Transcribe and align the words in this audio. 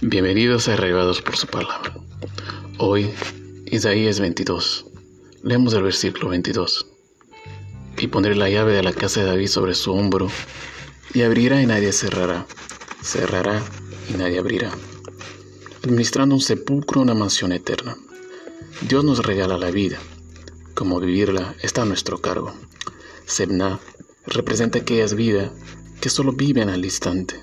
Bienvenidos 0.00 0.68
a 0.68 0.74
Arraigados 0.74 1.22
por 1.22 1.36
su 1.36 1.48
palabra. 1.48 1.92
Hoy, 2.78 3.10
Isaías 3.66 4.20
22. 4.20 4.86
Leemos 5.42 5.74
el 5.74 5.82
versículo 5.82 6.28
22. 6.28 6.86
Y 7.98 8.06
pondré 8.06 8.36
la 8.36 8.48
llave 8.48 8.74
de 8.74 8.84
la 8.84 8.92
casa 8.92 9.18
de 9.18 9.26
David 9.26 9.48
sobre 9.48 9.74
su 9.74 9.92
hombro, 9.92 10.28
y 11.14 11.22
abrirá 11.22 11.60
y 11.60 11.66
nadie 11.66 11.92
cerrará, 11.92 12.46
cerrará 13.02 13.60
y 14.08 14.16
nadie 14.16 14.38
abrirá, 14.38 14.70
administrando 15.82 16.36
un 16.36 16.42
sepulcro, 16.42 17.00
una 17.00 17.14
mansión 17.14 17.50
eterna. 17.50 17.96
Dios 18.82 19.02
nos 19.02 19.26
regala 19.26 19.58
la 19.58 19.72
vida, 19.72 19.98
como 20.74 21.00
vivirla 21.00 21.56
está 21.60 21.82
a 21.82 21.86
nuestro 21.86 22.20
cargo. 22.20 22.54
Sebna 23.26 23.80
representa 24.26 24.78
aquellas 24.78 25.14
vidas 25.14 25.50
que 26.00 26.08
solo 26.08 26.30
viven 26.34 26.68
al 26.68 26.84
instante. 26.84 27.34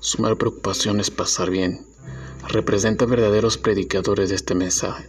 Su 0.00 0.22
mayor 0.22 0.38
preocupación 0.38 0.98
es 0.98 1.10
pasar 1.10 1.50
bien, 1.50 1.89
representa 2.48 3.04
verdaderos 3.04 3.58
predicadores 3.58 4.28
de 4.30 4.36
este 4.36 4.54
mensaje. 4.54 5.08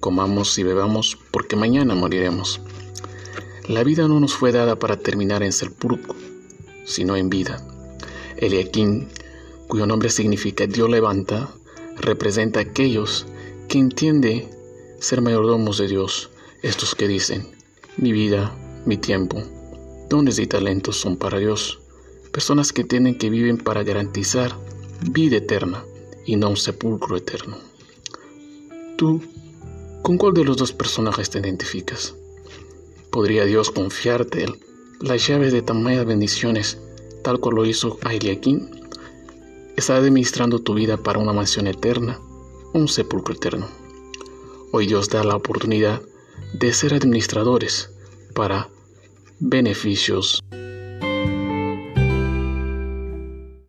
Comamos 0.00 0.58
y 0.58 0.62
bebamos 0.62 1.18
porque 1.30 1.56
mañana 1.56 1.94
moriremos. 1.94 2.60
La 3.68 3.84
vida 3.84 4.08
no 4.08 4.18
nos 4.20 4.34
fue 4.34 4.52
dada 4.52 4.76
para 4.76 4.96
terminar 4.96 5.42
en 5.42 5.52
sepulcro, 5.52 6.14
sino 6.84 7.16
en 7.16 7.28
vida. 7.28 7.64
Eliaquín, 8.36 9.08
cuyo 9.66 9.86
nombre 9.86 10.10
significa 10.10 10.66
Dios 10.66 10.88
levanta, 10.88 11.50
representa 11.96 12.60
a 12.60 12.62
aquellos 12.62 13.26
que 13.68 13.78
entienden 13.78 14.48
ser 15.00 15.20
mayordomos 15.20 15.78
de 15.78 15.88
Dios, 15.88 16.30
estos 16.62 16.94
que 16.94 17.06
dicen, 17.06 17.48
mi 17.96 18.12
vida, 18.12 18.56
mi 18.86 18.96
tiempo, 18.96 19.42
dones 20.08 20.38
y 20.38 20.46
talentos 20.46 20.96
son 20.96 21.16
para 21.16 21.38
Dios, 21.38 21.80
personas 22.32 22.72
que 22.72 22.84
tienen 22.84 23.18
que 23.18 23.30
viven 23.30 23.58
para 23.58 23.82
garantizar 23.82 24.56
vida 25.02 25.36
eterna 25.36 25.84
y 26.28 26.36
no 26.36 26.50
un 26.50 26.58
sepulcro 26.58 27.16
eterno. 27.16 27.56
¿Tú 28.96 29.22
con 30.02 30.18
cuál 30.18 30.34
de 30.34 30.44
los 30.44 30.58
dos 30.58 30.72
personajes 30.74 31.30
te 31.30 31.38
identificas? 31.38 32.14
¿Podría 33.10 33.46
Dios 33.46 33.70
confiarte 33.70 34.44
las 35.00 35.26
llaves 35.26 35.54
de 35.54 35.62
tamañas 35.62 36.04
bendiciones 36.04 36.78
tal 37.22 37.40
como 37.40 37.56
lo 37.56 37.64
hizo 37.64 37.98
a 38.02 38.12
Eliakim? 38.12 38.68
¿Está 39.78 39.96
administrando 39.96 40.58
tu 40.58 40.74
vida 40.74 40.98
para 40.98 41.18
una 41.18 41.32
mansión 41.32 41.66
eterna 41.66 42.20
un 42.74 42.88
sepulcro 42.88 43.34
eterno? 43.34 43.66
Hoy 44.70 44.86
Dios 44.86 45.08
da 45.08 45.24
la 45.24 45.34
oportunidad 45.34 46.02
de 46.52 46.74
ser 46.74 46.92
administradores 46.92 47.90
para 48.34 48.68
beneficios 49.40 50.44